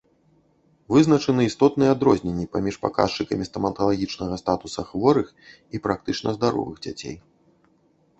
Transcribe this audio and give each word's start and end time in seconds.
Вызначаны 0.93 1.41
істотныя 1.49 1.89
адрозненні 1.95 2.45
паміж 2.55 2.75
паказчыкамі 2.85 3.47
стаматалагічнага 3.49 4.39
статуса 4.43 4.81
хворых 4.89 5.27
і 5.77 5.81
практычна 5.85 6.29
здаровых 6.39 6.75
дзяцей. 6.87 7.15